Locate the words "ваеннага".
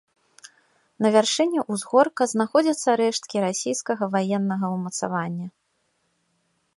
4.15-4.65